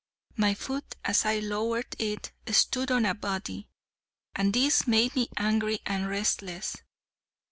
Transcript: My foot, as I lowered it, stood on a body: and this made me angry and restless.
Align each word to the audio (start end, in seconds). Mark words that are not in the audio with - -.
My 0.35 0.55
foot, 0.55 0.95
as 1.05 1.25
I 1.25 1.37
lowered 1.37 1.95
it, 1.99 2.31
stood 2.47 2.89
on 2.89 3.05
a 3.05 3.13
body: 3.13 3.69
and 4.33 4.51
this 4.51 4.87
made 4.87 5.15
me 5.15 5.29
angry 5.37 5.77
and 5.85 6.09
restless. 6.09 6.75